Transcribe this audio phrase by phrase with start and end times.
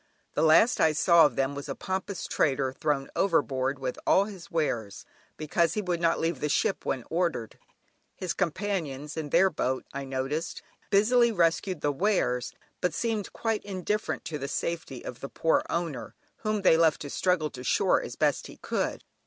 [0.33, 4.49] The last I saw of them was a pompous trader thrown overboard with all his
[4.49, 5.05] wares,
[5.37, 7.59] because he would not leave the ship when ordered.
[8.15, 12.51] His companions in their boat, I noticed, busily rescued the wares,
[12.81, 17.09] but seemed quite indifferent to the safety of the poor owner, whom they left to
[17.11, 19.03] struggle to shore as best he could.